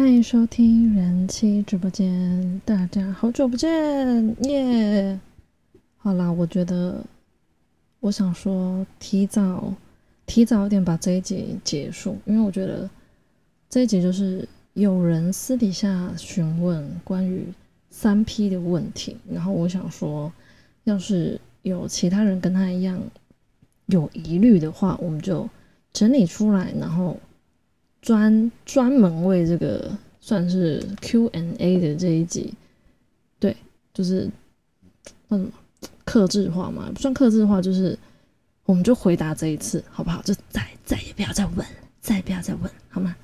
[0.00, 5.20] 欢迎收听人气直播间，大家好久不见耶！
[5.98, 7.04] 好啦，我觉得
[8.00, 9.74] 我想说提早
[10.24, 12.88] 提早一点把这一集结束，因为我觉得
[13.68, 17.44] 这一集就是有人私底下询问关于
[17.90, 20.32] 三 P 的问题，然后我想说，
[20.84, 22.98] 要是有其他人跟他一样
[23.84, 25.46] 有疑虑的话，我们就
[25.92, 27.20] 整理出来，然后。
[28.02, 29.90] 专专门为这个
[30.20, 32.54] 算是 Q&A 的这一集，
[33.38, 33.54] 对，
[33.92, 34.30] 就是
[35.28, 35.50] 那什么
[36.04, 37.98] 克制化嘛，不算克制化，就是
[38.64, 40.22] 我们就回答这一次，好不好？
[40.22, 41.66] 就再再也不要再问，
[42.00, 43.14] 再也不要再问，好吗？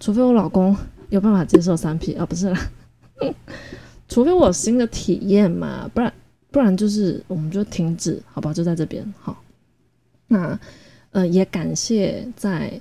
[0.00, 0.76] 除非我老公
[1.10, 2.70] 有办法接受三 P 啊，不是啦，
[4.08, 6.12] 除非我有新的体验嘛，不然
[6.50, 8.52] 不然就是我们就停止，好吧？
[8.52, 9.42] 就在这边，好。
[10.26, 10.58] 那
[11.12, 12.80] 呃，也感谢在。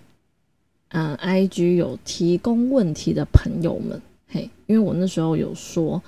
[0.89, 6.01] 嗯，I G 有提供问题的朋友们，嘿，因为我那时候有说，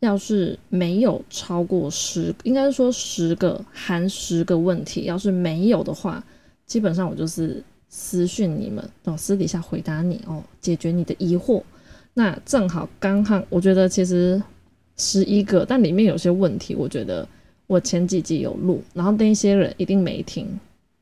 [0.00, 6.22] 要是没有超过十，应该是说十个含十个问题，要是没有的话，
[6.66, 11.62] 基本上我就是私讯你们，哦，私底下回答你哦，解决你的疑惑。
[12.12, 14.42] 那正好刚好，我觉得其实
[14.96, 17.26] 十一个，但里面有些问题，我觉得
[17.66, 20.46] 我前几集有录，然后那些人一定没听，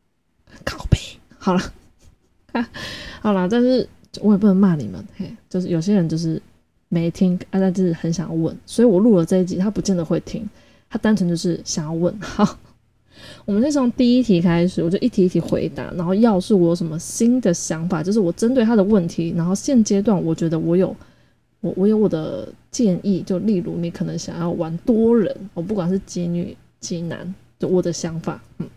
[0.64, 0.98] 拷贝，
[1.38, 1.60] 好了。
[3.20, 3.88] 好啦，但是
[4.20, 6.40] 我也不能骂你们，嘿，就是有些人就是
[6.88, 10.46] 没听，啊，但是很想要问，所以我录了这一集，他不见得会听，
[10.90, 12.14] 他单纯就是想要问。
[12.20, 12.58] 好，
[13.46, 20.94] 我们先从第一题开始，我就一题一题回答，然后要是我有什么新的想法，就是我针对他的问题，然后现阶段我觉得我有
[21.60, 28.68] 我我有我的建议，就例如你可能想要玩多人，我不管是几女几男，就我的想法，嗯，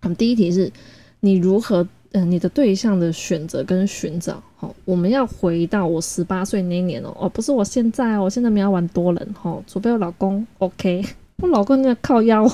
[0.00, 0.70] 好，第一题是
[1.18, 1.88] 你如何。
[2.12, 11.04] 嗯，你的对象的选择跟寻找，好，我们要回到我十八岁那一年哦，哦，不是我现在哦，我现在没有玩多人哈，除非我老公 OK，
[11.36, 12.50] 我老公那靠腰，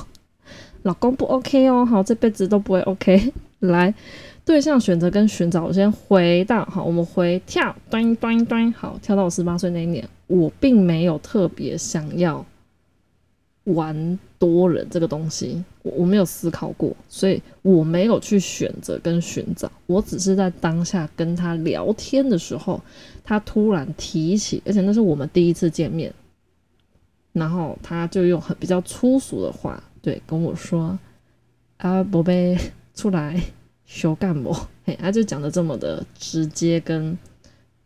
[0.82, 3.32] 老公不 OK 哦，好，这辈子都不会 OK。
[3.60, 3.94] 来，
[4.44, 12.44] 对象选择跟寻找，我先回到好，我们回跳，端端端，好，跳到我十八岁那一年，我并没有特别想要。
[13.66, 19.70] 玩多人这个东西，我我没有思考过，所以我没有去选择跟寻找。
[19.86, 22.80] 我只是在当下跟他聊天的时候，
[23.24, 26.14] 他突然提起，而且那是我们第一次见面，
[27.32, 30.96] 然后他就用很比较粗俗的话，对跟我说
[31.78, 32.56] ：“啊，宝贝，
[32.94, 33.40] 出来
[33.84, 34.54] 修干不？”
[34.86, 37.18] 嘿，他就讲的这么的直接，跟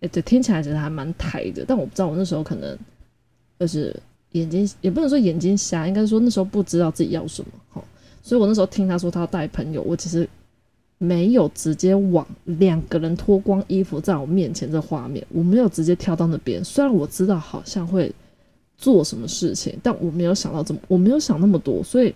[0.01, 2.79] 哎，对，听起来其实还蛮台的，但我不知道我那时候可能
[3.59, 3.99] 就是。
[4.33, 7.85] 眼睛也不能说眼睛瞎，应该说那时候不知道自己要什么，哈，
[8.23, 10.29] 所以我那时候听他说他要带朋友，我其实
[10.99, 16.65] 没有直接往两个人脱光衣服在我面前这画面，我没有直接跳到那边。
[16.65, 18.13] 虽然我知道好像会
[18.77, 22.15] 做什么事情，但我没有想到这么，我没有想那么多，所以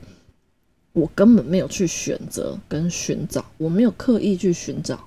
[0.92, 5.00] 我根本没有去选择跟寻找，我没有刻意去寻找。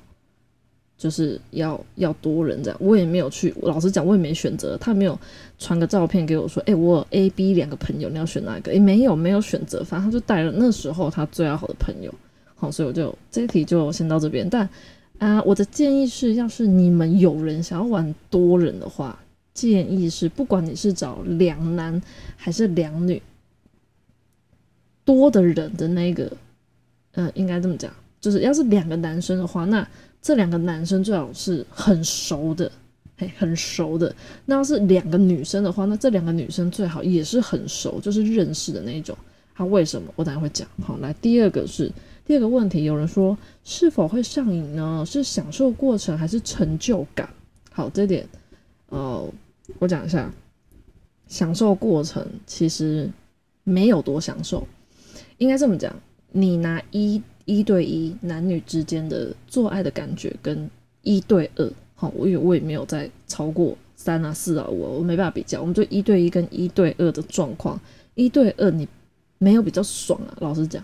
[0.98, 3.54] 就是要要多人这样，我也没有去。
[3.62, 4.76] 老实讲，我也没选择。
[4.78, 5.18] 他没有
[5.60, 9.84] 传个照片给我说：“哎，我 A、B 两个朋友，你要选哪一个？”哎，没有，没有选择。
[9.84, 12.12] 反正他就带了那时候他最要好的朋友。
[12.56, 14.50] 好，所以我就这题就先到这边。
[14.50, 14.68] 但
[15.20, 19.20] 啊，我的建议是，要是你们有人想要玩多人的话，
[19.54, 22.02] 建议是，不管你是找两男
[22.36, 23.22] 还是两女，
[25.06, 26.32] 多的人的那个，
[27.12, 29.88] 嗯，应该这么讲，就是要是两个男生的话，那。
[30.22, 32.70] 这两个男生最好是很熟的，
[33.18, 34.14] 嘿，很熟的。
[34.46, 39.18] 那要是两个女生的话，那这两个女生最好也是很熟，就是认识的那一种。
[39.56, 40.12] 他为什么？
[40.16, 40.68] 我等下会讲。
[40.84, 41.92] 好，来第二个是
[42.26, 45.04] 第二个问题，有人说是否会上瘾呢？
[45.08, 47.30] 是享受过程还是成就感？
[47.72, 48.28] 好，这点，
[48.90, 49.26] 呃，
[49.80, 50.30] 我讲一下，
[51.28, 53.10] 享受过程其实
[53.64, 54.68] 没有多享受，
[55.38, 55.96] 应该这么讲，
[56.32, 57.22] 你拿一。
[57.48, 60.70] 一对一男女之间的做爱的感觉跟
[61.02, 65.62] 一对二，好，我也我也没有再超过三啊四啊五啊，我没办法比较。
[65.62, 67.80] 我们就一对一跟一对二的状况，
[68.16, 68.86] 一对二你
[69.38, 70.36] 没有比较爽啊。
[70.42, 70.84] 老实讲，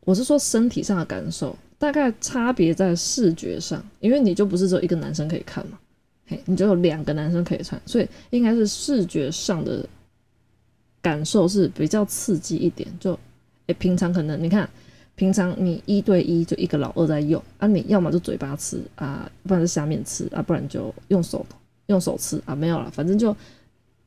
[0.00, 5.78] 我是说身体上的感受，大概差别在视觉上，因为你就不是只有一个男生可以看嘛，
[6.26, 9.88] 嘿，你就有两个男生可以看，所以应该是视觉上的
[11.00, 12.88] 感受是比较刺激一点。
[12.98, 13.16] 就
[13.68, 14.68] 诶，平常可能你看。
[15.18, 21.44] 平常你一对一就一个老二在用啊，你要么就嘴巴吃啊，不然就下面吃啊，不然就用手
[21.86, 23.36] 用手吃啊，没有了，反正就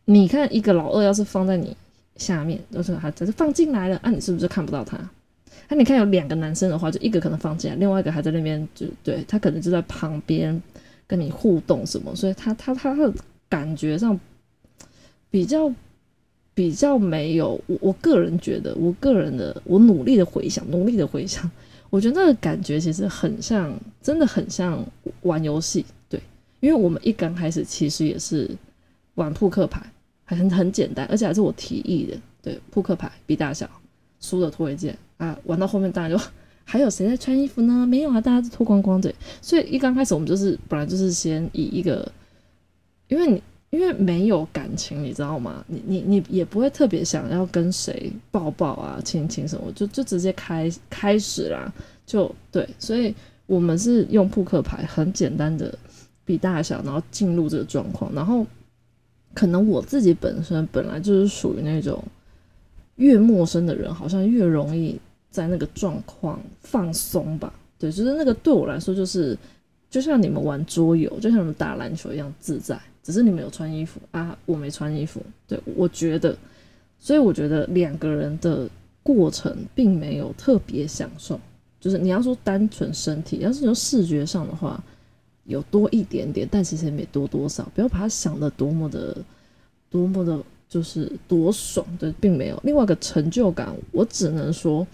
[0.06, 1.76] 你看一个老二要是放在你
[2.16, 4.98] 下面，就是还只是放进来了啊，你是不是看不到他？
[5.68, 10.62] 那你看有两个男生的话，就一个可能放进来，另外一个还在那边，就对他可能就在旁边
[11.06, 13.14] 跟你互动什么，所以他他他的
[13.50, 14.18] 感觉上
[15.30, 15.70] 比较
[16.54, 21.50] 比较没有我我个人觉得，我个人的我努力的回想，努力的回想，
[21.90, 24.84] 我觉得那个感觉其实很像，真的很像
[25.22, 26.20] 玩游戏，对，
[26.60, 28.50] 因为我们一刚开始其实也是
[29.16, 29.82] 玩扑克牌，
[30.26, 33.70] 很很简单，而且还是我提议的，对，扑克牌比大小，
[34.20, 36.24] 输的脱一件啊，玩到后面当然就。
[36.64, 37.86] 还有谁在穿衣服呢？
[37.86, 39.14] 没有啊，大家都脱光光的。
[39.42, 42.10] 所以一刚开始我们就是本来就是先以一个，
[43.10, 45.66] 因为你因为没有感情，你知道吗？
[45.68, 51.74] 你你你也不会特别想要跟谁抱抱啊、亲亲什么，就就直接开开始啦，
[52.06, 52.70] 就对。
[52.78, 53.14] 所以
[53.48, 55.76] 我们是用扑克牌，很简单的
[56.24, 58.14] 比大小，然后进入这个状况。
[58.14, 58.46] 然后
[59.34, 62.04] 可能我自己本身本来就是属于那种
[62.98, 65.00] 越陌生的人，好像越容易。
[65.32, 69.38] 在那个状况放松吧，对，就是那个对我来说，就是
[69.90, 75.22] 就像你们玩桌游，就像你们打篮球一样自在，只是你们有穿衣服啊，我没穿衣服。
[75.48, 76.38] 对，我觉得，
[77.00, 78.70] 所以我觉得两个人的
[79.04, 81.40] 过程并没有特别享受，
[81.80, 84.84] 就是你要说单纯身体，要是从视觉上的话，
[85.46, 89.18] 有多一点点，但其实也没多多少，不要把它想的多么的
[89.90, 90.40] 多么的，
[90.70, 94.86] 就是多爽，对，并没有另外一个成就感，我只能说。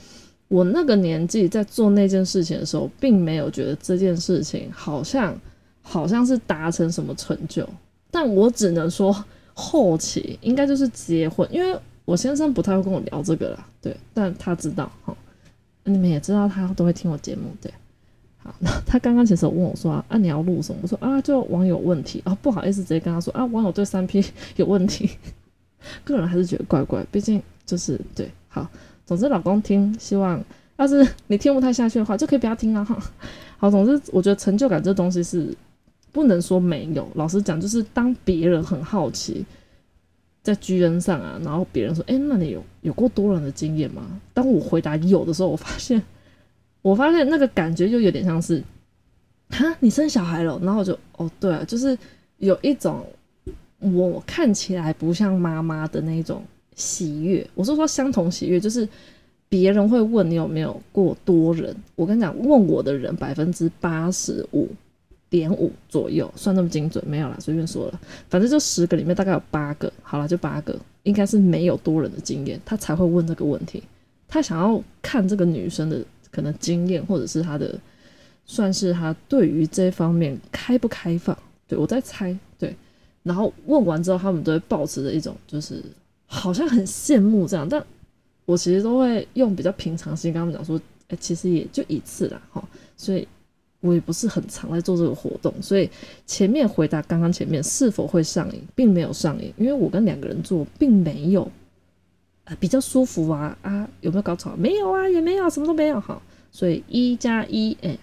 [0.50, 5.38] 我那个年纪在做那件事情的时候，并没有觉得这件事情好像
[5.82, 7.68] 好像是达成什么成就，
[8.12, 9.24] 但我只能说
[9.54, 15.16] 后期应该就是结婚，因为我先生不太会跟我聊这个啦，对，但他知道哈，
[15.84, 17.72] 你们也知道他都会听我节目，对，
[18.38, 20.80] 好，那他刚刚其实问我说啊，你要录什么？
[20.84, 24.24] 我说啊，就网友问题啊，不好意思直接跟他说啊，网友对三 P
[24.56, 25.10] 有问题，
[26.04, 28.68] 个人还是觉得怪怪，毕竟就是对，好。
[29.06, 30.44] 总之，老公听，希望
[30.76, 33.02] 要是你听不太下去的话，就可以不要听啊哈。
[33.58, 35.48] 好，总之，我觉得成就感这东西是
[36.12, 37.08] 不能说没有。
[37.16, 39.46] 老实讲，就是当别人很好奇，
[40.42, 46.02] 在居人上啊，然后别人说：“哎，那你有有过多人的经验吗？”当我回答有的时候，我发现，
[46.82, 48.64] 我发现那个感觉就有点像是，
[49.50, 51.98] 哈，你生小孩了，然后我就哦，对啊，就是
[52.38, 53.06] 有一种
[53.80, 56.44] 我看起来不像妈妈的那种。
[56.76, 58.88] 喜悦，我是说相同喜悦，就是
[59.50, 61.76] 别人会问你有没有过多人。
[61.96, 64.70] 我跟你讲，问我的人百分之八十五
[65.30, 73.84] 点五左右，算那么精准没有啦，随便说了，反正就十个里面大概有八个，好了，就八个，应该是没有多人的经验，他才会问这个问题。
[74.28, 77.80] 他想要看这个女生的可能经验，或者是她的，
[78.46, 81.38] 算是她对于这方面开不开放。
[81.68, 82.76] 对我在猜，对，
[83.24, 85.82] 然后问完之后，他们都会保持着一种就是。
[86.30, 87.82] 好像很羡慕这样，但
[88.44, 90.78] 我其实都会用比较平常心跟他们讲说，
[91.08, 92.62] 哎，其实也就一次啦，哈，
[92.98, 93.26] 所以
[93.82, 95.90] 我也不是很常在做这个活动，所以
[96.26, 101.50] 前面回答刚刚前面是否会上瘾，并没有上瘾，因为我跟两个人做，并没有
[102.46, 104.56] 啊比较舒服啊啊有没有高潮？
[104.56, 106.22] 没有啊，也没有，什么都没有，哈，
[106.52, 107.98] 所以一加一，哎，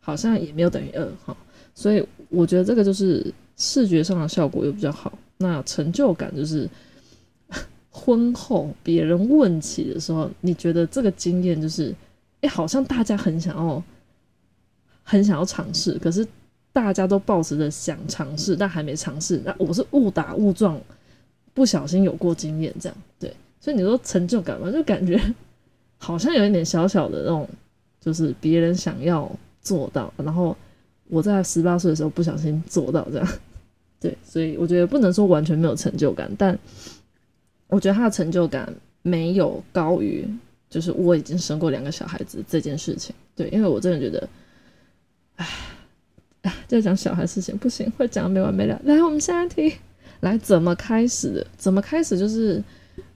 [0.00, 1.36] 好像也没有等于二，哈，
[1.74, 6.68] 所以我觉得这个就是视觉上的效果又比较好，那成就感就是。
[7.96, 11.94] 婚后别人问起的时候，你觉得这个经验就是，
[12.40, 13.80] 哎，好像大家很想要，
[15.04, 16.26] 很想要尝试，可是
[16.72, 19.40] 大家都抱持着想尝试但还没尝试。
[19.44, 20.80] 那我是误打误撞，
[21.52, 23.32] 不小心有过经验，这样对。
[23.60, 25.22] 所以你说成就感嘛，就感觉
[25.98, 27.48] 好像有一点小小的那种，
[28.00, 29.30] 就是别人想要
[29.62, 30.56] 做到，然后
[31.08, 33.28] 我在十八岁的时候不小心做到这样，
[34.00, 34.18] 对。
[34.24, 36.58] 所以我觉得不能说完全没有成就感，但。
[37.66, 40.24] 我觉得他的成就感没有高于，
[40.68, 43.12] 就是我已经生过两个小孩子这件事情。
[43.34, 44.28] 对，因为我真的觉得，
[45.36, 45.46] 唉，
[46.42, 48.80] 唉，再讲小孩事情不行，会讲的没完没了。
[48.84, 49.74] 来，我们下一题，
[50.20, 51.46] 来怎么开始的？
[51.56, 52.18] 怎么开始？
[52.18, 52.62] 就是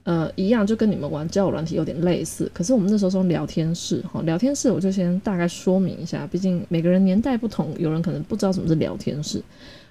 [0.03, 2.51] 呃，一样，就跟你们玩交友软体有点类似。
[2.53, 9.41] 可是我们那时候用聊天室，哈，聊天室我就先大概说明一下，毕竟每个人年代不同，有人可能不知道什么是聊天室。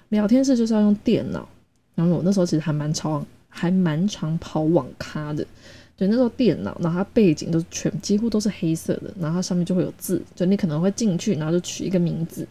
[0.09, 1.47] 聊天室就是要用电脑，
[1.95, 3.25] 然后我那时候其实还蛮常。
[3.51, 5.43] 还蛮常跑网咖的，
[5.99, 12.47] 对，那时候电脑，然后它背景都全几乎都是黑色的，然后它上面就会有字，就你可能会进去，然后就取一个名字，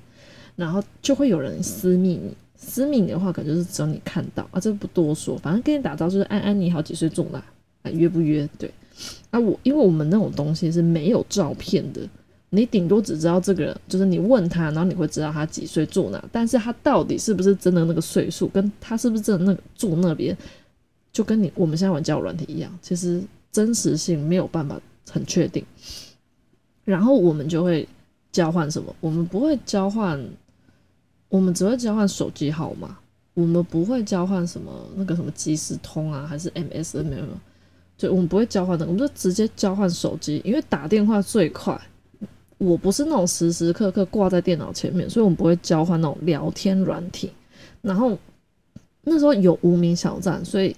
[0.54, 7.42] 然后就会有人私密你，私密你的话，可能就是只有你看到啊，这不多说，反正跟你打招呼就是安安你好，几岁住哪，
[7.82, 8.46] 啊约不约？
[8.58, 8.70] 对，
[9.30, 12.02] 啊我因为我们那种东西是没有照片的。
[12.50, 20.36] 你顶多只知道这个人，就是你问他，然后你会知道他几岁住哪，但是他到底是不是真的那个岁数，跟他是不是真的那个住那边。
[21.10, 25.64] 就跟你我们现在玩交友软体一样，其实真实性没有办法很确定。
[26.84, 27.86] 然后我们就会
[28.32, 28.94] 交换什么？
[29.00, 30.22] 我们不会交换，
[31.28, 32.98] 我们只会交换手机号码，
[33.34, 37.24] 我们不会交换什么那个什么即时通啊，还是 MSN 没有，
[37.96, 41.80] 就我们不会交换的，我们就直接交换手机，因为打电话最快。
[42.56, 47.30] 我不是那种时时刻刻挂在电脑前面，所以我们不会交换那种聊天软体。
[47.82, 48.18] 然后
[49.02, 50.74] 那时候有无名小站，所以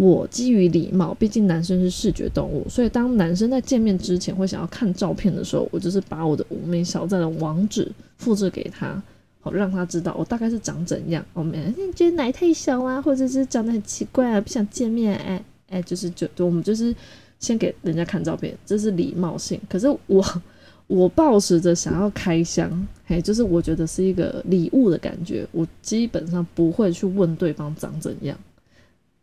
[0.00, 9.02] 我基于礼貌，毕竟男生是视觉动物，所以当男生在见面之前会想要看照片的时候，我就是把我的无名小站的网址复制给他，
[9.40, 11.24] 好让他知道我大概是长怎样。
[11.34, 15.14] 我们觉得奶太小啊，或者是长得很奇怪啊，不想见面。
[15.16, 16.94] 哎哎，就是就我们就是。
[17.40, 19.58] 先给人家看照片，这是礼貌性。
[19.66, 20.22] 可是我
[20.88, 25.48] 我抱持着想要开箱，嘿，就是我觉得是一个礼物的感觉。
[25.50, 28.36] 我基本上不会去问对方长怎样。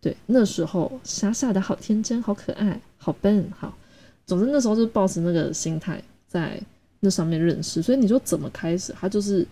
[0.08, 3.78] 对，那时候傻傻的好天真，好可爱，好笨，好。
[4.26, 6.58] 总之那时候就抱着那个心态在
[7.02, 7.82] 那上面认识。
[7.82, 8.96] 所以你说怎么开始？
[8.98, 9.46] 他就是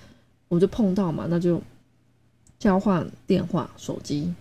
[0.47, 1.61] 我就碰到嘛，那就
[2.57, 4.33] 交换电话、手机。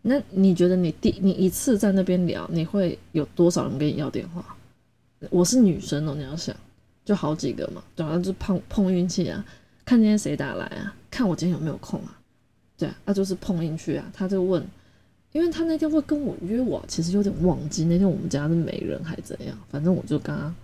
[0.00, 4.42] 那你觉得你第你一次在那边聊，你会有多少人跟你要电话？
[5.28, 6.56] 我是女生哦，你要想，
[7.04, 9.44] 就好几个嘛，对啊，就碰碰运气啊，
[9.84, 12.18] 看今天谁打来啊，看我今天有没有空啊，
[12.78, 14.10] 对啊，那就是碰运气啊。
[14.14, 14.66] 他就问，
[15.38, 20.54] 因为他那天会跟我约我，其实有点忘记那天我们家是没人还怎样，反正我就刚刚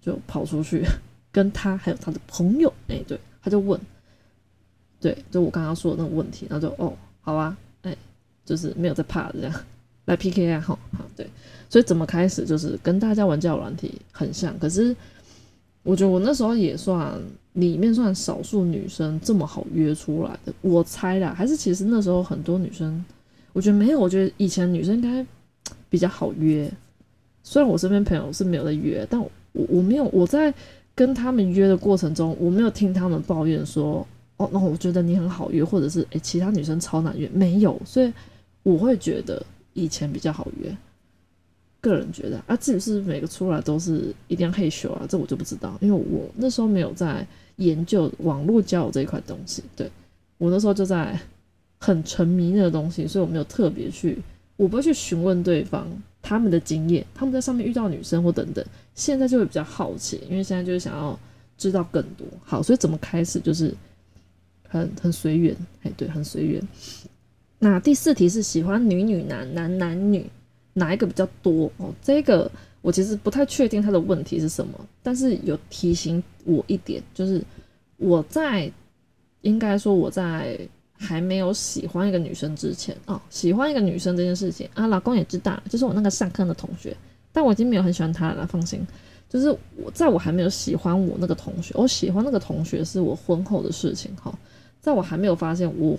[0.00, 0.84] 就跑出去
[1.32, 3.80] 跟他还有他的朋友，哎，对，他就问，
[5.00, 7.56] 对，就我刚刚说的那个问题，然后就哦，好啊。
[8.46, 9.60] 就是没有在怕这样
[10.04, 11.26] 来 PK 啊，好好对，
[11.70, 14.94] 所以怎么开始就是跟大家玩交友软体很像，可是
[15.82, 17.18] 我觉得我那时候也算
[17.54, 23.02] 里面算少数女生这么好约出来的，我猜啦，还是其实那时候很多女生，
[23.54, 25.24] 我觉得没有，我觉得以前女生应该
[25.88, 26.70] 比较好约，
[27.42, 30.52] 虽然我身边朋友是没有在约，但我我没有我在
[30.94, 34.06] 跟他们约的过程中，我没有听他们抱怨说
[34.36, 38.12] 哦，那我觉得你很好约，或者是诶其他女生超难约，没有，所以。
[38.64, 39.44] 我会觉得
[39.74, 40.74] 以前比较好约，
[41.82, 42.42] 个人觉得。
[42.46, 49.86] 啊，至于是每个出来都是一定要害羞啊，这我就不知道，因为我那时候没有在研究网络交友这一块东西，对。
[50.38, 51.20] 我那时候就在
[51.84, 54.16] 很沉迷那个东西，所以我没有特别去，
[54.56, 55.86] 我不会去询问对方
[56.22, 58.64] 他们的经验，他们在上面遇到女生或等等，
[58.94, 61.18] 现在就会比较好奇，因为现在就是想要
[61.58, 62.26] 知道更多。
[62.42, 63.74] 好，所以怎么开始就是
[64.66, 66.68] 很很随缘，哎，对，很随缘。
[67.58, 70.24] 那第四题是喜欢女女男男男女
[70.72, 71.92] 哪一个比较多哦？
[72.02, 72.50] 这个
[72.80, 74.72] 我其实不太确定他的问题是什么，
[75.02, 77.44] 但是有提醒我一点，就是
[77.98, 78.72] 我在
[79.42, 80.58] 应该说我在
[81.04, 86.96] 还没有喜欢一个女生之前哦，喜欢一个女生这件事情啊，老公也知道，就是我那个上课的同学，
[87.32, 88.80] 但我已经没有很喜欢他了，放心。
[89.28, 94.32] 就是我在我还没有喜欢我那个同学，我喜欢那个同学是我婚后的事情哈，
[94.80, 95.98] 在我还没有发现我。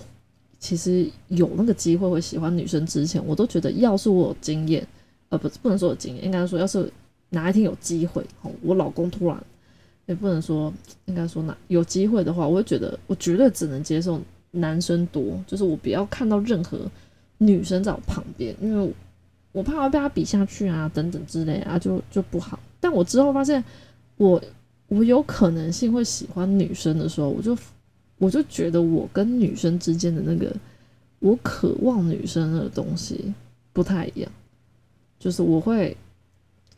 [0.58, 4.84] 其实有那个机会会喜欢女生之前，我都觉得要是我有经验，
[5.28, 6.90] 呃，不不能说有经验，应该说要是
[7.28, 8.24] 哪一天有机会，
[8.62, 9.36] 我老公突然
[10.06, 10.72] 也不能说，
[11.04, 14.18] 应该说哪有机会的话，我会觉得我绝对只能接受
[14.56, 16.78] 男生多，就是我不要看到任何
[17.38, 18.94] 女生在我旁边，因为
[19.52, 22.58] 我怕会被他比下去啊，等等之类啊，就就不好。
[22.80, 23.62] 但我之后发现，
[24.16, 24.42] 我
[24.88, 27.56] 我有可能性会喜欢女生的时候，我就。
[28.18, 30.50] 我就觉得我跟女生之间的那个，
[31.18, 33.34] 我渴望女生的东西
[33.74, 34.32] 不太一样。
[35.18, 35.94] 就是我会，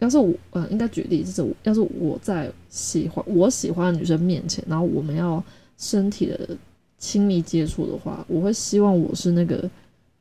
[0.00, 5.40] 要是我，呃，应该举例，就是要是我在喜欢我喜欢的女生面前，然后我们要
[5.76, 6.56] 身体的
[6.98, 9.70] 亲密接触的话，我会希望我是那个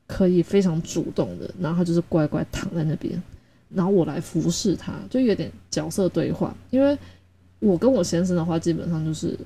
[0.05, 3.22] 可以非常主动的，然后他就是乖乖躺在那边，
[3.69, 6.55] 然后我来服侍他，就有点角色对话。
[6.69, 6.98] 因为
[7.60, 9.38] 我跟我先生的话，基本上就是。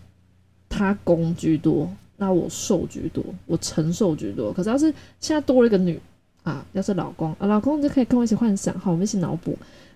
[0.74, 1.86] 他攻居多，
[2.16, 4.54] 那我受居多，我承受居多。
[4.54, 4.86] 可是要是
[5.20, 6.00] 现在多了一个女
[6.44, 9.54] 啊，要是老公啊，老公你就可以跟我一起幻想，好，我们一起脑补。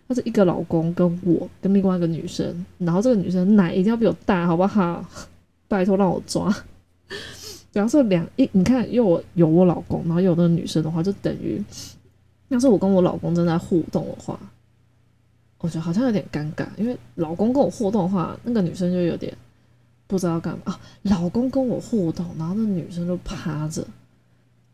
[0.08, 5.06] 要是一个老公跟我跟另外一个女生，然后这个女生奶一定要比我大，好不好？
[5.70, 6.54] 拜托让我抓。
[7.72, 11.64] 假设两一，你看又我有我老公，然后有那个女生的话，就等于
[12.50, 14.40] 要是我跟我老公正在互动的话，
[15.60, 19.36] 我觉得好像有点尴尬，因为老公跟我互动的话，那个女生就有点。
[20.08, 20.80] 不知道干嘛！
[21.02, 23.84] 老公跟我互动，然后那女生就趴着，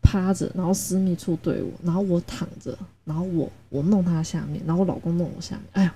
[0.02, 5.64] 趴着，然后私密处对我，然后我躺着，然后我我弄他下面，然后我老公弄我下面。
[5.72, 5.94] 哎呀，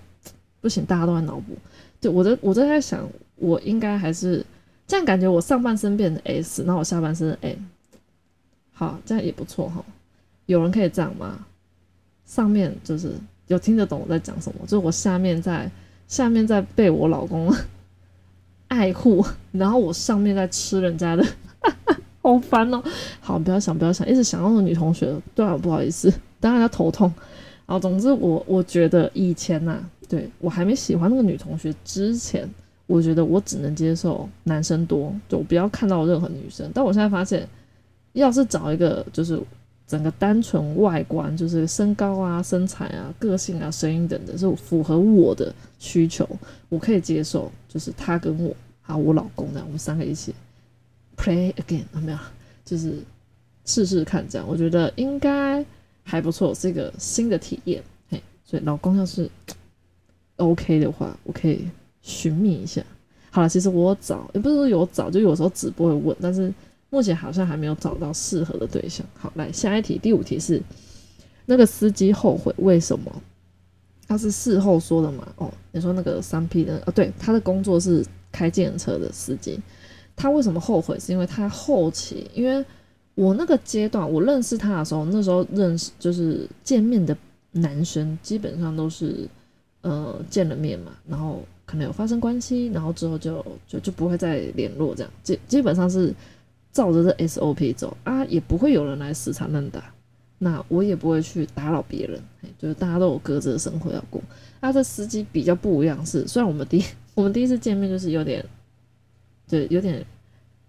[0.63, 1.55] 不行，大家都在脑补。
[2.01, 4.43] 对，我在我在在想，我应该还是
[4.87, 7.59] 这样感觉，我上半身变成 S，然后我下半身 M。
[8.73, 9.85] 好，这样也不错哈。
[10.47, 11.47] 有人可以这样吗？
[12.25, 13.15] 上面就是
[13.49, 15.71] 有听得懂我在讲什么，就是我下面在
[16.09, 17.53] 下面在被我老公。
[18.69, 21.25] 爱护，然后我上面在吃人家的，
[22.21, 22.83] 好烦哦。
[23.21, 27.07] 好，不要想，不要想，一直想到那个女同学，对啊，不好意思，当然要头痛。
[27.65, 29.79] 然后总之，我我觉得以前呐，
[30.09, 32.49] 对我还没喜欢那个女同学之前，
[32.87, 36.71] 我觉得我只能接受男生多，就我不要看到任何女生。
[36.75, 37.49] 但我现在发现，
[38.13, 39.41] 要是找一个就是
[39.87, 46.29] 整个单纯外观，就是身高啊、身材啊、个性啊、声音等等，是符合我的需求，
[46.69, 47.51] 我可以接受。
[47.69, 50.35] 就是他跟我，还有我老公这样，我们三个一起
[51.17, 52.19] play again，有没有？
[52.65, 52.95] 就是
[53.65, 55.65] 试试看这样，我觉得应该。
[56.09, 59.29] 还不错，是一个新的体验，嘿，所以老公要是
[60.37, 61.67] OK 的话，我可以
[62.07, 62.81] 寻觅一下。
[63.31, 66.53] 好了，其实我找也不是说有找，就有时候直播会问，但是
[66.89, 69.05] 目前好像还没有找到适合的对象。
[69.15, 70.63] 好，来下一题，第五题是
[71.47, 73.11] 那个司机后悔为什么？
[74.07, 75.27] 他是事后说的嘛？
[75.37, 79.61] 哦，你说那个三 P 的，哦，对，他的工作是开电车的司机，
[80.15, 80.99] 他为什么后悔？
[80.99, 82.65] 是因为他后期因为。
[83.17, 87.17] 我那个阶段，我认识他的时候，那时候认识就是见面的
[87.53, 89.27] 男生，基本上都是，
[89.81, 96.15] 呃，见了面嘛，然后可能有发生关系，然后之后就就就不会再联络，这样基基本上是
[96.73, 99.93] 照着这 SOP 走啊，也不会有人来死缠烂打，
[100.39, 102.21] 那我也不会去打扰别人，
[102.59, 104.23] 就是大家都有各自的生活要过。
[104.61, 106.83] 啊，这司机比较不一样，是虽然我们第
[107.15, 108.45] 我们第一次见面就是有点，
[109.49, 110.07] 对，有点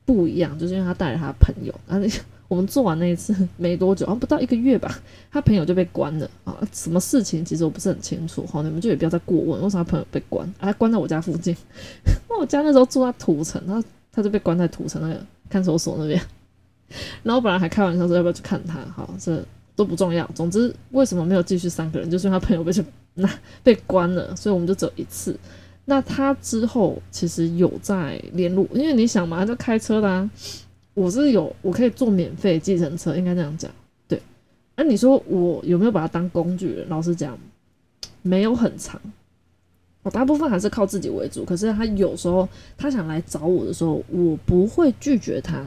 [0.03, 2.07] 不一样，就是因为他带着他朋友，啊那。
[2.47, 4.93] 我们做完那一次 没多久，啊，不到一个月吧，
[5.31, 6.57] 他朋友就被关了啊！
[6.71, 10.47] 什么事情其实我不是很清楚，好，你们就也不要再过问，为什么朋友被关？
[10.59, 11.55] 啊，他关在我家附近，
[12.39, 16.21] 我家那时候住在土城，他他就被关在土城那个看守所那边。
[17.23, 19.43] 然后本来还开玩笑说要不要去看他，好，这
[19.75, 20.25] 都不重要。
[20.33, 22.09] 总之，为什么没有继续三个人？
[22.09, 22.71] 就是因为他朋友被
[23.15, 23.29] 那
[23.61, 25.37] 被关了，所以我们就只有一次。
[25.83, 30.29] 那他之后其实有在联络，因为你想嘛，他就开车啦。
[30.97, 33.69] 我是有，我可以坐免费计程车，应该这样讲。
[34.07, 34.19] 对，
[34.75, 36.89] 那你说我有没有把它当工具人？
[36.89, 37.37] 老实讲，
[38.23, 38.99] 没有很长。
[40.01, 41.45] 我大部分还是靠自己为主。
[41.45, 45.63] 可是他有时候他想来找我的时候，我不会拒绝他。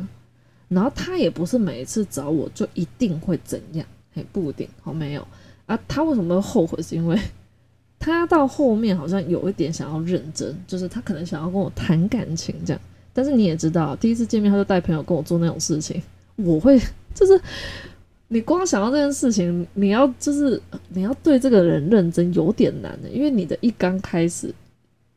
[0.66, 4.68] 然后他也不是每一次找我就一定会怎样，嘿，不一定。
[4.82, 5.24] 好，没有
[5.66, 5.78] 啊。
[5.86, 6.82] 他为什么会后悔？
[6.82, 7.16] 是因为
[8.00, 12.82] 他到后面好像有一点想要认真，就是他可能想要跟我谈感情这样。
[13.12, 16.00] 但是你也知道，第一次见面他就带朋友跟我做那种事情，
[16.36, 16.80] 我会
[17.14, 17.40] 就是
[18.28, 24.54] 你光想到这件事情，你要就是 你要对这个人认真有点难的，因为你的一刚开始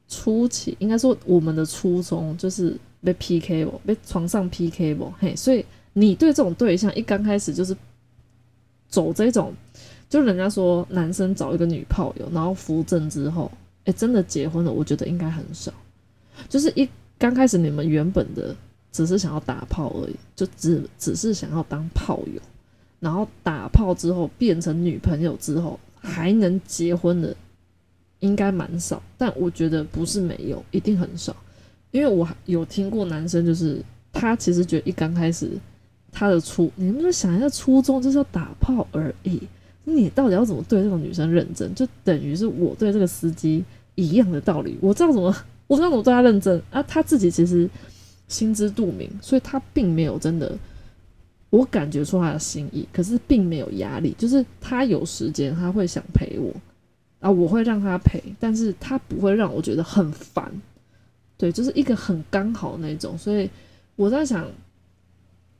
[0.10, 7.78] 初期，应该说我们的初衷就是被 PK 不，被床上 PK 不，嘿，所以你对这种对象一刚开始就是
[8.90, 9.54] 走这种，
[10.10, 13.52] 就人家说男生找一个女炮友，然后扶正之后，
[13.86, 15.72] 哎，真的结婚了，我觉得应该很少，
[16.50, 16.90] 就是一。
[17.24, 18.54] 刚开始你们原本的
[18.92, 22.42] 只是想要打炮而已，就只只是想要当炮友，
[23.00, 27.34] 然后打炮之后变成女朋友之后还能结婚的，
[28.20, 29.02] 应该蛮少。
[29.18, 31.34] 但我觉得不是没有，一定很少，
[31.92, 33.82] 因为我有听过男生，就是
[34.12, 35.50] 他其实觉得一刚开始
[36.12, 39.42] 他的初，你们就想一下初衷就是要打炮而已，
[39.86, 41.74] 你到底要怎么对这个女生认真？
[41.74, 43.64] 就等于是我对这个司机
[43.96, 45.34] 一样的道理，我知道怎么。
[45.74, 47.68] 我知道我对他认真啊，他自己其实
[48.28, 50.56] 心知肚明，所以他并没有真的，
[51.50, 56.54] 我感觉出他的心意，可是并没有压力，就是他有时间他会想陪我
[57.20, 60.52] 啊，我会让他陪，但是他不会让我觉得很烦，
[61.38, 63.50] 对，就是一个很刚好那种，所以
[63.96, 64.46] 我在想，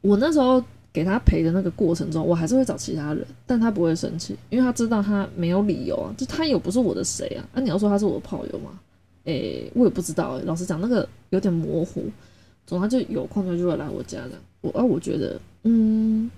[0.02, 8.80] 我那时候给他陪的那个过程中，我还是会找其他人，但他不会生气，因为他知道他没有理由啊，就他又不是我的谁啊，那你要说他是我的炮友吗？
[9.26, 12.04] 诶，我也不知道，老实讲，那个有点模糊。
[12.66, 14.32] 总之就有空就就会来我家的。
[14.62, 16.32] 我啊，我觉得，嗯，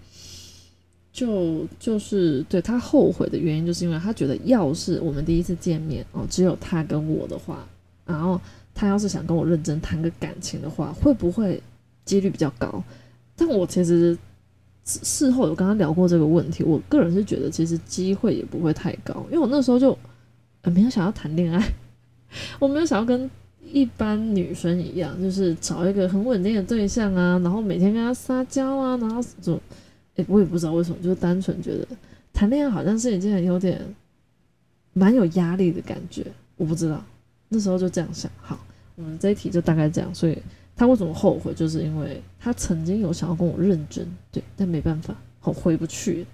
[1.13, 7.63] 就就是对他后悔的原因，就是因为他觉得，要是我们第一次见面哦，只有他跟我的话，
[8.05, 8.41] 然后
[8.73, 11.61] 他要是想跟我认真谈个感情的话，会不会
[12.05, 12.83] 几率比较高？
[13.35, 14.17] 但我其实
[14.83, 19.95] 事后有跟他聊过这个问题，我个人是觉得其实机会也不会太高，因为我那时候就
[20.63, 21.73] 没有想要谈恋爱。
[22.59, 23.29] 我没有想要跟
[23.71, 29.59] 一般女生一样，就是找一个很稳定的对象啊，然后每天跟他撒娇啊，然后就，
[30.15, 31.87] 哎，我也不知道为什么，就是单纯觉得
[32.31, 33.81] 谈恋爱好像是一件有点
[34.93, 36.25] 蛮有压力的感觉，
[36.57, 37.03] 我不知道，
[37.49, 38.31] 那时候就这样想。
[38.39, 38.57] 好，
[38.95, 40.13] 我们这一题就大概这样。
[40.13, 40.37] 所以
[40.75, 46.25] 他为什么后悔，就是因为他曾经有想要跟我认真，对，但没办法，好回不去。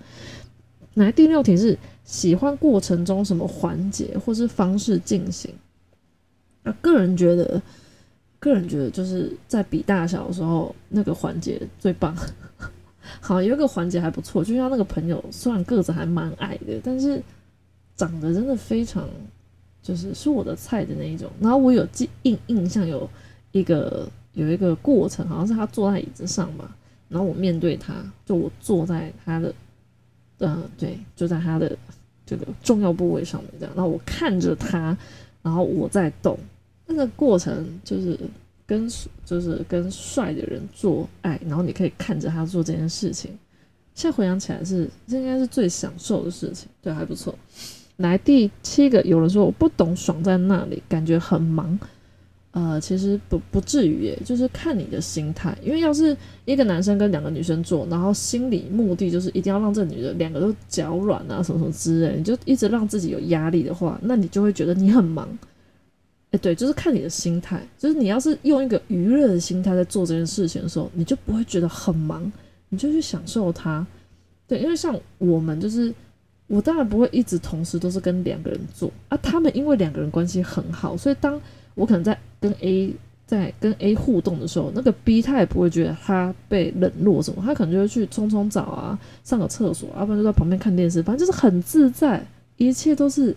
[0.95, 5.49] 来，第六题是喜欢过程中什么环节或是方式进行？
[6.63, 7.62] 啊，个人觉得，
[8.39, 12.15] 个人觉得就是在比大小的时候那个环节最棒。
[13.19, 17.21] 好，有一个环节还不错，就像那个朋友，虽然个子还蛮矮的，但是
[17.95, 19.08] 长得真的非常，
[19.82, 21.30] 就是是我的菜的那一种。
[21.39, 23.10] 然后我有记印印象有
[23.52, 26.76] 一个有一个过程，好像是他坐在椅子上吧，
[27.10, 27.93] 然后我面对他，
[28.24, 29.54] 就我坐在他的，
[30.38, 31.76] 嗯，对，就在他的
[32.26, 34.95] 这个重要部位上面这样，然后我看着他，
[35.41, 36.38] 然后我在动，
[36.91, 38.17] 那个过程就是。
[38.67, 38.89] 跟
[39.25, 43.30] 就是跟帅的人做爱，然后你可以看着他做这件事情。
[43.93, 47.38] 现在回想起来是，这应该是最享受的事情，对，还不错。
[47.97, 51.77] 来第七个，有人说我不懂爽在那里，感觉很忙。
[52.51, 55.54] 呃，其实不不至于耶，就是看你的心态。
[55.62, 65.27] 因为要是一个男生跟两个女生做，然后心理目的就是一定要让这女的两个都脚软啊，什么什么之类，你就一直让自己有压力的话，那你就会觉得你很忙。
[66.32, 67.62] 哎，对，就是看你的心态。
[67.78, 72.32] 就是你要是用一个娱乐的心态在做这件事情的时候，你就不会觉得很忙，
[72.70, 73.86] 你就去享受它。
[74.48, 75.94] 对，因为像我们，就是
[76.48, 79.17] 我当然不会一直同时都是跟两个人做啊。
[79.17, 81.39] 他们因为两个人关系很好，所以当
[81.76, 82.94] 我可能在跟 A
[83.26, 93.36] 在跟 A 互动的时候，那个 B 他也不会觉得他被冷落什么，他可能就会去冲冲澡啊，上个厕所，要不然就在旁边看电视，反正就是很自在，一切都是。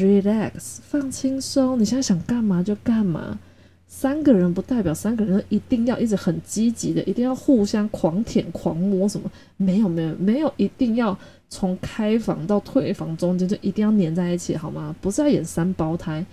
[0.00, 1.78] Relax，放轻松。
[1.78, 3.38] 你现在想干嘛就干嘛。
[3.86, 9.30] 三个人不代表三个人一定要一直很积极的，一定要互相狂舔狂摸什么？
[9.56, 11.16] 没有没有没有，一定要
[11.48, 14.94] 从开房到退房中间就一定要黏在一起好吗？
[15.00, 16.24] 不是在演三胞胎，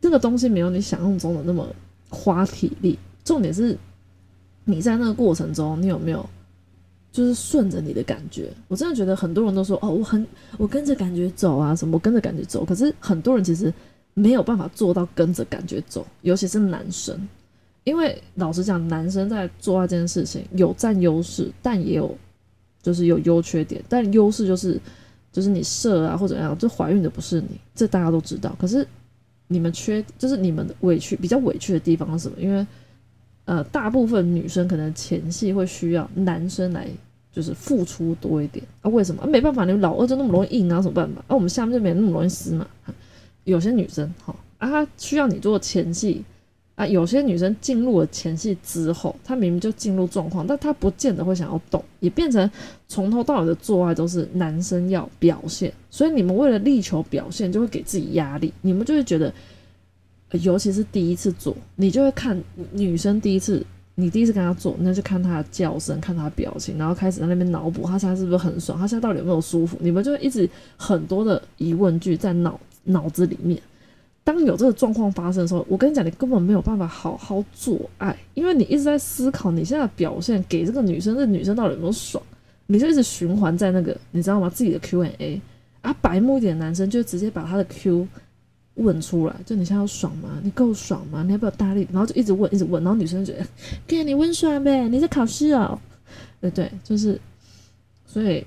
[0.00, 1.66] 这个东西没有你想象中的那么
[2.08, 2.98] 花体力。
[3.24, 3.76] 重点是
[4.64, 6.24] 你在那个过程中，你有没有？
[7.14, 10.26] 就是顺着你的感觉，我真的觉得很多人都说哦，我很
[10.58, 12.64] 我跟着感觉走啊，什么我跟着感觉走。
[12.64, 13.72] 可是很多人其实
[14.14, 17.16] 没有办法做到跟着感觉走，尤其是男生，
[17.84, 22.12] 因为老实讲，男生在做这件事情有占优势，但也有
[22.82, 23.80] 就是有优缺点。
[23.88, 24.80] 但优势就是
[25.30, 28.56] 就是你射啊或者怎样，就怀孕的不是你，这大家都知道。
[28.58, 28.84] 可是
[29.46, 32.40] 你们缺就是你们委屈比较委屈的地方是什么？
[32.40, 32.66] 因为
[33.46, 36.88] 呃，大部分女生可能前戏会需要男生来，
[37.30, 38.88] 就是付出多一点啊？
[38.88, 39.26] 为什么？
[39.26, 41.22] 没办法，你老二就那么容易硬啊，什么办法？
[41.28, 42.66] 啊，我们下面就没那么容易湿嘛。
[43.44, 46.24] 有些女生哈啊，她需要你做前戏
[46.74, 46.86] 啊。
[46.86, 52.50] 有些女生进入了前戏之后，她明明就进入状况，但她不见得会想要动，也变成
[52.88, 55.70] 从头到尾的做爱都是男生要表现。
[55.90, 59.30] 所以你们为了力求表现，就会给自己压力，你们就会觉得。
[60.42, 62.36] 尤其是第一次做，你就会看
[62.72, 69.76] 女生第一次，你第一次跟她做，那就看她的叫声，看她的表情，然后开始在那边脑补，她现在是不是很爽，她现在到底有没有舒服？
[69.80, 73.60] 你们就会一直很多的疑问句在脑脑子里面。
[74.24, 82.20] 当有这个状况发生的时候，我跟你讲，你根本没有办法好好做爱，因为你一直在思考你现在表现给这个女生，这女生到底有没有爽，
[82.66, 84.50] 你就一直循环在那个，你知道吗？
[84.50, 85.40] 自己的 Q&A
[85.82, 88.08] 啊，白目一点的男生就直接把他的 Q。
[88.74, 90.40] 问出来，就你现在要爽吗？
[90.42, 91.22] 你够爽吗？
[91.22, 91.86] 你要不要大力？
[91.92, 93.46] 然后就一直问，一直问，然后女生觉得，
[93.86, 95.78] 给你温爽呗，你在考试哦。
[96.40, 97.20] 对对，就是，
[98.06, 98.44] 所以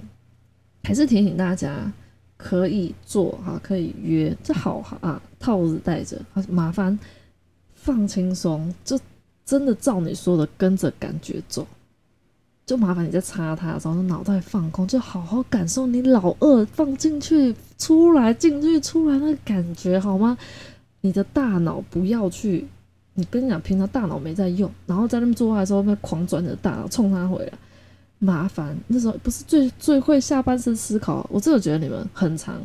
[0.83, 1.91] 还是提醒大家，
[2.35, 6.97] 可以做哈，可以约，这好啊，套子带着，麻烦
[7.73, 8.99] 放轻松，就
[9.45, 11.65] 真的照你说的，跟着感觉走。
[12.67, 20.37] 就麻烦你在擦它的时候，脑袋放空，就好好感受你老二放进去、出来、进去、出来那个感觉，好吗？
[20.99, 22.67] 你的大脑不要去，
[23.13, 27.53] 你跟你讲，平常大脑没在用，然后在那边做爱的时候，那狂转你的大脑冲他回来，
[28.19, 28.77] 麻烦。
[28.87, 32.55] 那时候不是最最会下半身思考，我真的觉得你们很长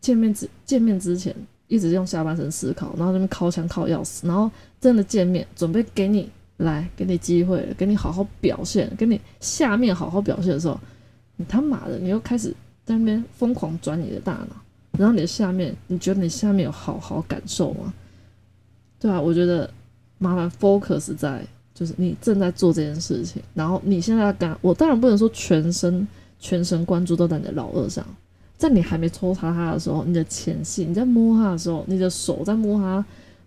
[0.00, 1.32] 见面之见面之前
[1.68, 6.28] 一直用下半身思考，然后那边靠墙靠钥匙，然后真的见面准备给你。
[6.58, 10.78] 来，给你机会，给你好好表现，给你下面好好表现的时候，
[11.36, 14.56] 你他妈的，你又开始在那边疯狂转你的大脑，
[14.96, 17.92] 然后你的下面，你觉得你下面有好好感受吗？
[19.00, 19.68] 对啊，我觉得
[20.18, 26.06] 麻烦 focus 在就是你正在做这件事情，然后你现在干，我当然不能说全身
[26.38, 28.06] 全神贯注都在你的老二上，
[28.56, 33.04] 在你还没抽查他的时候，你的前戏，你在摸他的时候，你的手在摸他。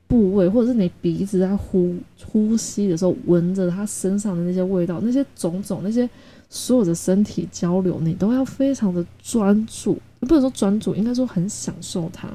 [0.07, 6.09] 部位，或者是你鼻子在呼呼吸的时候，闻着他身上的那些味道，那些种种，那些
[6.49, 12.29] 所有的身体交流，你都要非常的专注，不能说专注，应该说很享受它。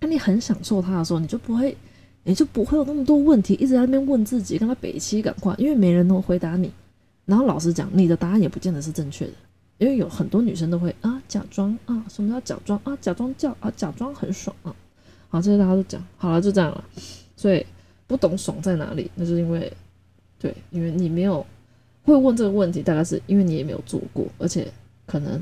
[0.00, 1.76] 那你很享受它的时候，你就不会，
[2.24, 6.72] 你就不会有那么多问题，一直在那边问自己，跟他北七赶快，因为没人能回答你。
[7.26, 9.32] 然后老实讲，你的答案也不见得是正确的，
[9.76, 12.96] 因为有很多女生都会啊假装啊，什么叫假装啊？
[13.00, 14.74] 假装叫啊，假装很爽啊。
[15.28, 16.84] 好，这些大家都讲好了，就这样了。
[17.36, 17.64] 所以
[18.06, 19.72] 不懂爽在哪里，那就是因为，
[20.38, 21.44] 对，因为你没有
[22.02, 24.66] 会问这个问题，大概是因为你也没有做过，而且
[25.06, 25.40] 可能，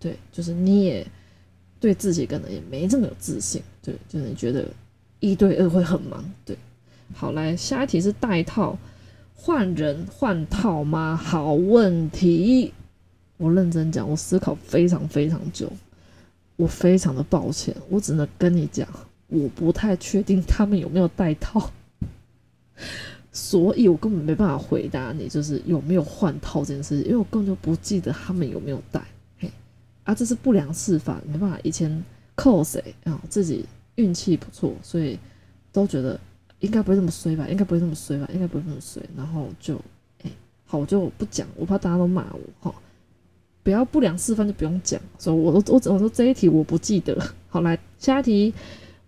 [0.00, 1.06] 对，就是你也
[1.78, 4.66] 对自己可能也没这么有自信，对，就是你觉得
[5.20, 6.56] 一对二会很忙，对。
[7.14, 8.76] 好，来下一题是带套
[9.32, 11.14] 换人换套吗？
[11.14, 12.72] 好问题，
[13.36, 15.70] 我认真讲，我思考非常非常久，
[16.56, 18.88] 我非常的抱歉，我只能跟你讲。
[19.28, 21.68] 我不太确定他们有没有带套，
[23.32, 29.04] 所以我根本没办法回答你，就是有没有换套这件事情，因为我根本就不记得他们有没有带。
[29.40, 29.50] 嘿，
[30.04, 31.58] 啊，这是不良示范，没办法。
[31.64, 32.04] 以前
[32.36, 33.20] 扣谁啊？
[33.28, 33.66] 自己
[33.96, 35.18] 运气不错，所以
[35.72, 36.18] 都觉得
[36.60, 37.48] 应该不会这么衰吧？
[37.48, 38.28] 应该不会这么衰吧？
[38.32, 39.02] 应该不会这么衰。
[39.16, 39.74] 然后就，
[40.22, 40.30] 哎，
[40.64, 42.74] 好，我就不讲，我怕大家都骂我哈。
[43.66, 47.20] 不要不良示范就不用讲，所以我都我我说这一题我不记得。
[47.48, 48.54] 好，来下一题。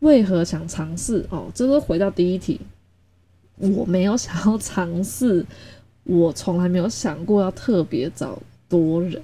[0.01, 1.25] 为何想尝试？
[1.31, 2.61] 哦，这是回到第一题，
[3.59, 5.47] 我没有想要尝试，
[6.03, 8.37] 我从来没有想过要特别找
[8.68, 9.23] 多人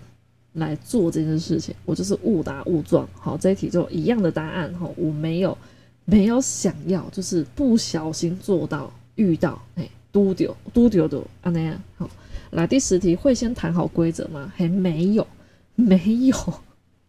[0.53, 3.09] 来做这件事情，我就是误打误撞。
[3.18, 5.59] 好，这一题就一样的答案哈，我没有
[6.05, 11.81] 没有想要，就是不小心做到遇到，哎，嘟丢嘟丢的啊那样。
[11.97, 12.09] 好，
[12.55, 14.53] 来第十题，会先谈好规则吗？
[14.57, 15.27] 还没有，
[15.75, 16.35] 没有，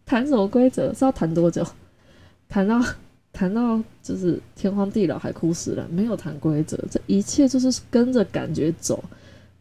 [0.04, 0.92] 谈什么规则？
[0.92, 1.66] 是要谈多久？
[2.48, 2.80] 谈到。
[3.38, 5.86] 谈到就是天荒地老，还哭死了。
[5.90, 9.04] 没有谈规则，这一切就是跟着感觉走。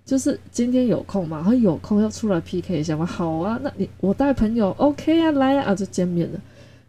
[0.05, 3.05] 就是今天有空嘛，然后有空要出来 PK 一下嘛。
[3.05, 6.39] 好啊，那你我带朋友 OK 啊，来啊，就见面了。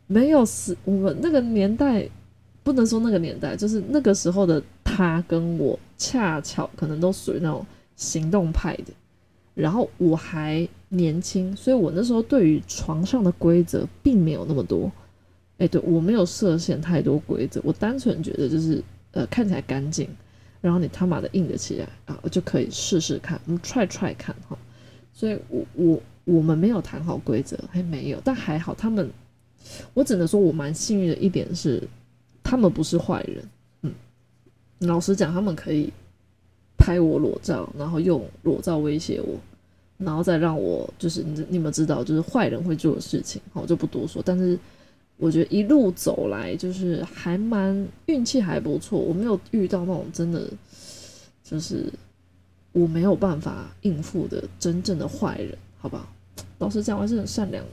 [0.07, 2.09] 没有是我们那个年代，
[2.63, 8.93] 不能说那个年代，就是那个时候的他跟我，恰巧可能都属于那种行动派的。
[9.55, 14.93] 然后我还年轻，所以我那时候对于床上的规则并没有那么多。
[15.59, 20.07] 哎，对我没有设限太多规则，我单纯觉得就是呃看起来干净，
[20.61, 24.59] 然后你他妈的硬得起来啊，就可以试试看，我们 try try 看哈。
[25.15, 29.11] 所以，我我我们没有谈好规则，还没有，但还好他们，
[29.95, 31.83] 我只能说我蛮幸运的一点是，
[32.43, 33.49] 他们不是坏人，
[33.81, 33.95] 嗯，
[34.81, 35.91] 老实讲，他们可以
[36.77, 39.35] 拍我裸照，然后用裸照威胁我，
[39.99, 44.59] 然后再让我就是你你们知道，就是坏人会做的事情，好，我就不多说，但是。
[45.19, 50.47] 我觉得一路走来就是还蛮运气还不错，我没有遇到那种真的
[51.43, 51.91] 就是
[52.73, 56.07] 我没有办法应付的真正的坏人，好不好？
[56.59, 57.71] 老实讲，我还是很善良的。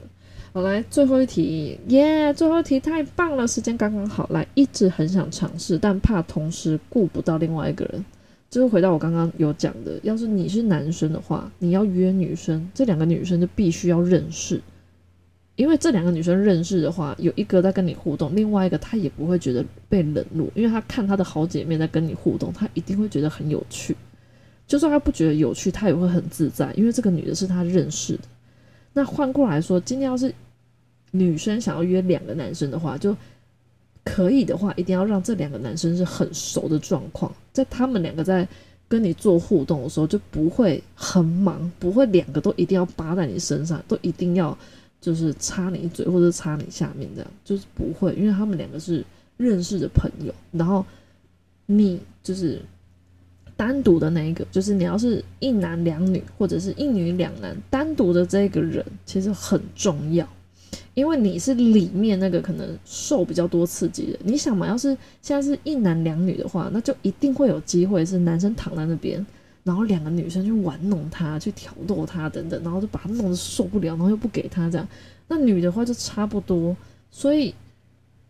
[0.54, 2.32] 好，来最后一题，耶！
[2.32, 4.26] 最后一题太棒了，时间刚刚好。
[4.32, 8.02] 来，一直很想尝试，但怕同时顾不到另外一个人。
[8.54, 14.60] 就是回到我刚刚有讲的，要是你是男生的话，你要约女生，这两个女生就必须要认识。
[15.56, 23.96] 因为这两个女生认识的话，有一个在跟你互动，另外一个她也不会觉得被冷落，因为她看她的好姐妹在跟你互动，她一定会觉得很有趣。
[24.68, 28.22] 就算她不觉得有趣，她也会很自在，因为这个女的是她认识的。
[28.92, 30.32] 那换过来说，今天要是
[31.10, 33.16] 女生想要约两个男生的话，就
[34.04, 38.46] 可以的话，一定要让这两个男生是很熟的状况，在他们两个在
[38.86, 44.56] 跟你做互动的时候，就不会很忙，不会两个都一定要扒在你身上，都一定要。
[45.00, 49.04] 就是插你嘴或者插你下面这样，就是不会，因为他们两个是
[49.36, 50.34] 认识的朋友。
[50.50, 50.82] 然后
[51.66, 52.58] 你就是
[53.54, 60.26] 单独的那一个，就是你要是一男两女或者是一女两男单独的这个人，其实很重要，
[60.94, 64.18] 因为你是里面那个可能受比较多刺激的。
[64.24, 69.24] 你想嘛，要是现在是一男两女的话，那就一定会有机会是男生躺在那边。
[69.62, 74.86] 然后两个女生去玩弄他，去挑逗他等等，然后就把他弄得受不了，然后又不给他这样。
[75.26, 76.76] 那女的话就差不多。
[77.10, 77.54] 所以，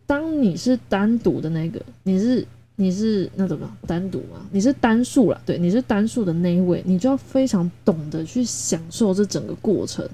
[0.05, 4.47] 当你是单独的那个，你是你是那怎么单独嘛？
[4.49, 10.07] 你是单数了，对，你是单数的那一位，你就要非常懂得去享受这整个过程，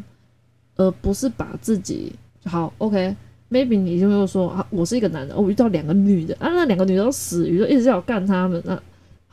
[0.76, 2.12] 而不是把自己
[2.46, 8.82] 好 OK，maybe 你就又说啊，我是一个男的，我遇到两个女的啊，那两个女的都死鱼，就一直要干他们那。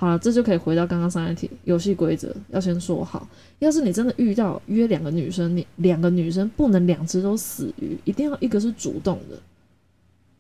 [0.01, 3.29] 好了，这就可以回到刚刚上一题，游戏规则要先说好。
[3.59, 9.37] 要是你真的遇到约两个女生，你两个女生不能两只都死鱼，一定要一个是主动的，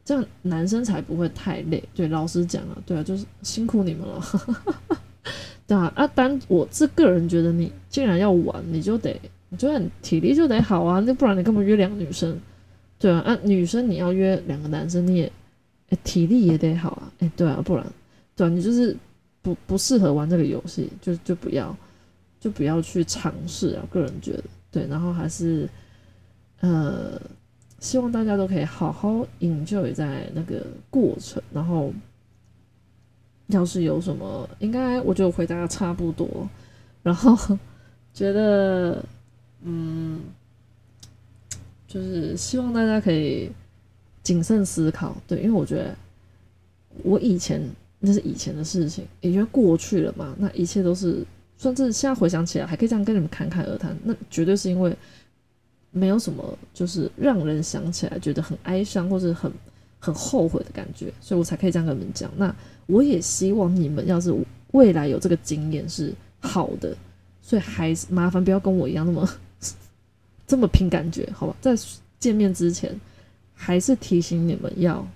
[0.04, 1.82] 这样男生才不会太累。
[1.92, 4.22] 对，老实讲啊，对啊，就是辛苦你们了。
[5.66, 12.38] 对啊，啊，单我这个人觉得，你既然要玩，你就得，你就算体力就得好啊，那不然你干嘛约两个女生？
[12.98, 15.32] 对啊，啊，女生你要约两个男生，你也
[16.04, 17.12] 体力也得好啊。
[17.20, 17.86] 哎，对啊，不然，
[18.34, 18.96] 对啊，你就是。
[19.40, 21.74] 不不适合玩这个游戏，就就不要，
[22.40, 23.86] 就不要去尝试啊！
[23.88, 25.66] 个人觉得对，然后还是
[26.60, 27.18] 呃，
[27.78, 31.92] 希望大家都可以好好 enjoy 在那个过程，然后
[33.46, 36.28] 要是有什么，应该我就回答差不多，
[37.02, 37.56] 然后
[38.12, 39.02] 觉得
[39.62, 40.20] 嗯，
[41.88, 43.50] 就是希望大家可以
[44.22, 45.92] 谨慎思考，对，因为我觉得
[47.02, 47.60] 我以前
[47.98, 51.24] 那是以前的事情，已经过去了嘛，那一切都是，
[51.56, 54.96] 甚至现在回想起来还可以这样跟你们侃侃而谈，那绝对是因为
[55.90, 59.50] 没有什么就是让人想起来觉得很哀伤或者很。
[60.00, 62.30] 很后悔的感觉，所以我才可以这样跟你们讲。
[62.36, 62.54] 那
[62.86, 64.32] 我也希望你们要是
[64.70, 66.96] 未来有这个经验是好的，
[67.42, 69.28] 所以还是麻烦不要跟我一样那么
[70.48, 71.54] 这么凭感觉，好吧？
[71.60, 71.76] 在
[72.18, 72.98] 见面之前，
[73.54, 75.06] 还是提醒你们要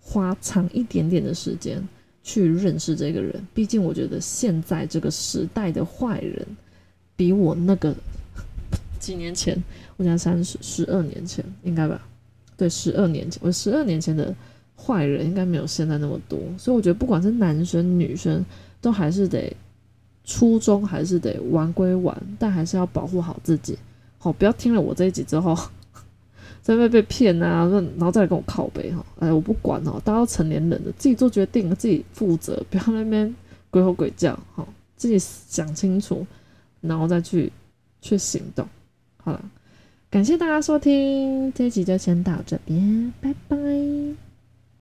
[0.00, 1.86] 花长一点点的时间
[2.22, 3.44] 去认识这个人。
[3.52, 6.46] 毕竟我觉得现在这个时代的坏人，
[7.16, 7.94] 比我那个
[9.00, 9.60] 几年前，
[9.96, 12.06] 我讲三十十二年前应该吧。
[12.56, 14.34] 对，十二年前，我十二年前的
[14.76, 18.42] 坏人应该没有现在那么多，所以我觉得不管是男生女生，
[18.80, 19.54] 都还是得
[20.24, 23.76] 初衷还是得玩归玩，但还是要保护好自己。
[24.28, 25.54] 哦，不要听了我这一集之后，
[26.62, 29.04] 在那边被骗啊，然后再来跟我靠背哈。
[29.20, 33.34] 哎，我不管哦，大家都成年人了，自己做决定，自己负责，不要那边
[33.70, 36.26] 鬼吼鬼叫，好，自己想清楚，
[36.80, 37.52] 然后再去
[38.00, 38.66] 去行动。
[39.18, 39.40] 好了。
[40.08, 44.25] 感谢大家收听，这集就先到这边，拜拜。